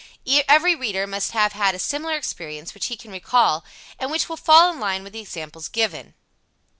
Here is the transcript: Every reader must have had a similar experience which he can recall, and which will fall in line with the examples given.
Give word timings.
Every 0.47 0.73
reader 0.73 1.05
must 1.05 1.33
have 1.33 1.53
had 1.53 1.75
a 1.75 1.77
similar 1.77 2.15
experience 2.15 2.73
which 2.73 2.87
he 2.87 2.97
can 2.97 3.11
recall, 3.11 3.63
and 3.99 4.09
which 4.09 4.27
will 4.29 4.35
fall 4.35 4.73
in 4.73 4.79
line 4.79 5.03
with 5.03 5.13
the 5.13 5.19
examples 5.21 5.67
given. 5.67 6.15